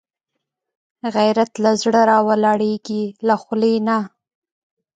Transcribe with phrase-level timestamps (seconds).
[1.15, 3.97] غیرت له زړه راولاړېږي، له خولې نه